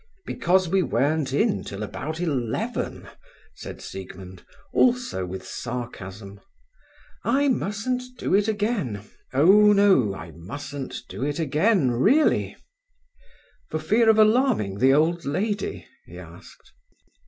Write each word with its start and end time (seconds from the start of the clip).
"Because 0.25 0.67
we 0.67 0.81
weren't 0.81 1.31
in 1.31 1.63
till 1.63 1.83
about 1.83 2.19
eleven?" 2.19 3.07
said 3.53 3.81
Siegmund, 3.83 4.41
also 4.73 5.27
with 5.27 5.45
sarcasm. 5.45 6.41
"I 7.23 7.49
mustn't 7.49 8.01
do 8.17 8.33
it 8.33 8.47
again. 8.47 9.03
Oh 9.31 9.71
no, 9.73 10.15
I 10.15 10.31
mustn't 10.31 11.03
do 11.07 11.23
it 11.23 11.37
again, 11.37 11.91
really." 11.91 12.55
"For 13.69 13.77
fear 13.77 14.09
of 14.09 14.17
alarming 14.17 14.79
the 14.79 14.91
old 14.91 15.23
lady?" 15.23 15.87
he 16.07 16.17
asked. 16.17 16.73